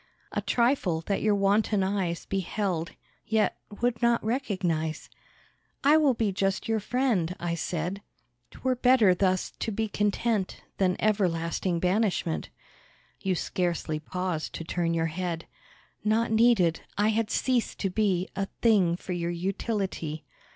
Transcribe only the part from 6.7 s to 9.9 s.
friend," I said, "'Twere better thus to be